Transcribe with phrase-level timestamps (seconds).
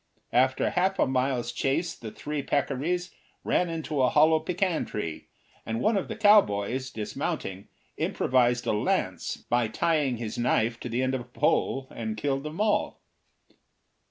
[0.33, 3.11] After half a mile's chase the three peccaries
[3.43, 5.27] ran into a hollow pecan tree,
[5.63, 11.03] and one of the cowboys, dismounting, improvised a lance by tying his knife to the
[11.03, 12.99] end of a pole, and killed them all.